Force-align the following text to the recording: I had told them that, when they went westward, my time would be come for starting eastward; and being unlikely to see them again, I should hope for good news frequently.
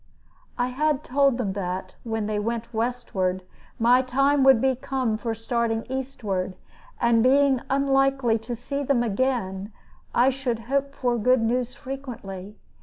I 0.57 0.69
had 0.69 1.03
told 1.03 1.37
them 1.37 1.53
that, 1.53 1.93
when 2.03 2.25
they 2.25 2.39
went 2.39 2.73
westward, 2.73 3.43
my 3.77 4.01
time 4.01 4.43
would 4.43 4.59
be 4.59 4.75
come 4.75 5.15
for 5.15 5.35
starting 5.35 5.85
eastward; 5.91 6.55
and 6.99 7.21
being 7.21 7.61
unlikely 7.69 8.39
to 8.39 8.55
see 8.55 8.81
them 8.81 9.03
again, 9.03 9.71
I 10.15 10.31
should 10.31 10.57
hope 10.61 10.95
for 10.95 11.19
good 11.19 11.41
news 11.43 11.75
frequently. 11.75 12.55